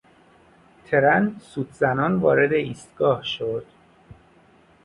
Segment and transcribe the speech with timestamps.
[0.85, 3.65] ترن سوت زنان وارد ایستگاه شد.